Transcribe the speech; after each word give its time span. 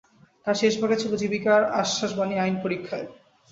তার 0.47 0.55
শেষভাগে 0.55 0.97
ছিল 0.97 1.11
জীবিকার 1.15 1.61
আশ্বাসবাণী 1.81 2.35
আইনপরীক্ষায়। 2.37 3.07